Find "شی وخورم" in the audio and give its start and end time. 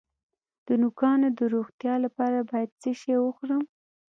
2.99-3.63